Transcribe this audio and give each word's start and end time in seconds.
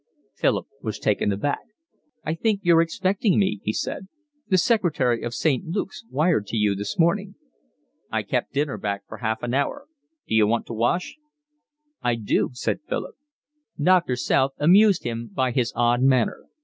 Philip 0.33 0.65
was 0.81 0.97
taken 0.97 1.31
aback. 1.31 1.59
"I 2.23 2.33
think 2.33 2.61
you're 2.63 2.81
expecting 2.81 3.37
me," 3.37 3.59
he 3.63 3.71
said. 3.71 4.07
"The 4.47 4.57
secretary 4.57 5.21
of 5.21 5.35
St. 5.35 5.63
Luke's 5.67 6.05
wired 6.09 6.47
to 6.47 6.57
you 6.57 6.73
this 6.73 6.97
morning." 6.97 7.35
"I 8.11 8.23
kept 8.23 8.51
dinner 8.51 8.79
back 8.79 9.05
for 9.07 9.19
half 9.19 9.43
an 9.43 9.53
hour. 9.53 9.85
D'you 10.27 10.47
want 10.47 10.65
to 10.65 10.73
wash?" 10.73 11.17
"I 12.01 12.15
do," 12.15 12.49
said 12.53 12.79
Philip. 12.89 13.13
Doctor 13.79 14.15
South 14.15 14.53
amused 14.57 15.03
him 15.03 15.27
by 15.27 15.51
his 15.51 15.71
odd 15.75 16.01
manner. 16.01 16.45